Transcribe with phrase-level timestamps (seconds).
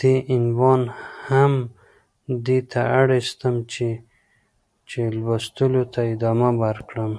[0.00, 0.82] دې عنوان
[1.26, 1.52] هم
[2.46, 3.88] دې ته اړيستم چې
[4.88, 7.12] ،چې لوستلو ته ادامه ورکړم.